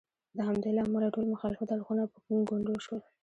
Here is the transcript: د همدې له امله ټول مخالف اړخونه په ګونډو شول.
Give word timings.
د 0.37 0.39
همدې 0.47 0.71
له 0.77 0.81
امله 0.87 1.07
ټول 1.15 1.25
مخالف 1.33 1.59
اړخونه 1.61 2.03
په 2.11 2.15
ګونډو 2.49 2.73
شول. 2.85 3.01